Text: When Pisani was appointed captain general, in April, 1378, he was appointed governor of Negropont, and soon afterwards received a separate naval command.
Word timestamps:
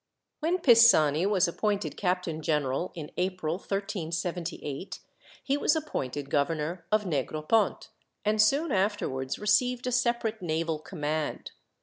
When 0.39 0.57
Pisani 0.57 1.27
was 1.27 1.47
appointed 1.47 1.95
captain 1.95 2.41
general, 2.41 2.91
in 2.95 3.11
April, 3.17 3.57
1378, 3.57 4.97
he 5.43 5.57
was 5.57 5.75
appointed 5.75 6.31
governor 6.31 6.87
of 6.91 7.05
Negropont, 7.05 7.89
and 8.25 8.41
soon 8.41 8.71
afterwards 8.71 9.37
received 9.37 9.85
a 9.85 9.91
separate 9.91 10.41
naval 10.41 10.79
command. 10.79 11.51